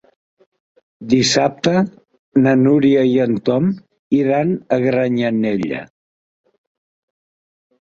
Dissabte 1.11 1.73
na 2.45 2.55
Núria 2.63 3.03
i 3.11 3.13
en 3.27 3.37
Tom 3.51 3.69
iran 4.23 4.57
a 4.57 4.81
Granyanella. 4.87 5.85